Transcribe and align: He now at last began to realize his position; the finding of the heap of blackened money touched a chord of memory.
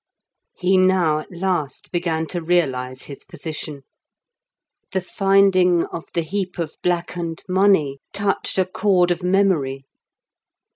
He 0.57 0.77
now 0.77 1.19
at 1.19 1.31
last 1.31 1.91
began 1.91 2.25
to 2.29 2.41
realize 2.41 3.03
his 3.03 3.23
position; 3.23 3.83
the 4.93 4.99
finding 5.01 5.85
of 5.85 6.05
the 6.15 6.23
heap 6.23 6.57
of 6.57 6.73
blackened 6.81 7.43
money 7.47 7.99
touched 8.11 8.57
a 8.57 8.65
chord 8.65 9.11
of 9.11 9.21
memory. 9.21 9.85